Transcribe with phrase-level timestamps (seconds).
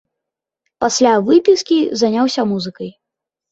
[0.83, 2.93] Пасля выпіскі заняўся музыкай.